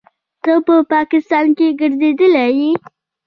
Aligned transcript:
ته 0.43 0.53
په 0.65 0.75
پاکستان 0.93 1.45
کښې 1.57 1.69
ګرځېدلى 1.79 2.47
يې. 2.59 2.69